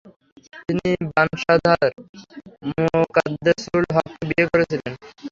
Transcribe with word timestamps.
তিনি 0.59 0.85
বানসাদাহার 1.09 1.91
মোকাদ্দেসুল 2.77 3.83
হককে 3.95 4.21
বিয়ে 4.29 4.45
করেছিলেন। 4.51 4.93